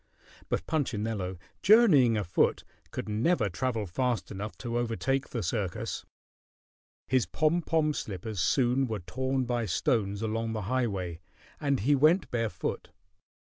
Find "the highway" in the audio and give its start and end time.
10.53-11.19